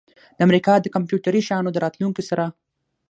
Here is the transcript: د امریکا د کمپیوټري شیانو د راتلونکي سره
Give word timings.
د 0.37 0.39
امریکا 0.47 0.73
د 0.79 0.87
کمپیوټري 0.95 1.41
شیانو 1.47 1.73
د 1.73 1.77
راتلونکي 1.85 2.23
سره 2.29 2.45